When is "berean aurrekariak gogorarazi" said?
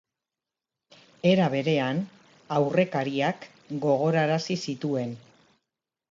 1.55-4.57